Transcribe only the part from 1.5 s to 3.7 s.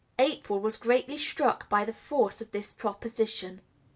by the force of this proposition.